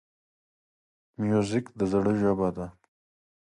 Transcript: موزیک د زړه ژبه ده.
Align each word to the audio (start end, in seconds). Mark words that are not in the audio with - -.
موزیک 1.25 1.65
د 1.77 1.79
زړه 1.91 2.13
ژبه 2.19 2.49
ده. 2.55 2.67